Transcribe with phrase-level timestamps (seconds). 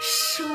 [0.00, 0.46] 说